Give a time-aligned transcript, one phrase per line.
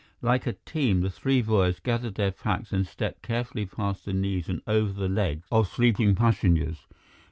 [0.23, 4.49] Like a team, the three boys gathered their packs and stepped carefully past the knees
[4.49, 6.87] and over the legs of sleeping passengers.